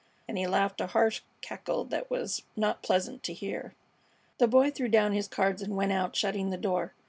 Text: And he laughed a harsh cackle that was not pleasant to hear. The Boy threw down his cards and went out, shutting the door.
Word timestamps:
And 0.27 0.35
he 0.35 0.47
laughed 0.47 0.81
a 0.81 0.87
harsh 0.87 1.21
cackle 1.41 1.83
that 1.85 2.09
was 2.09 2.41
not 2.55 2.81
pleasant 2.81 3.21
to 3.21 3.33
hear. 3.33 3.75
The 4.39 4.47
Boy 4.47 4.71
threw 4.71 4.87
down 4.89 5.13
his 5.13 5.27
cards 5.27 5.61
and 5.61 5.75
went 5.77 5.91
out, 5.91 6.15
shutting 6.15 6.49
the 6.49 6.57
door. 6.57 6.95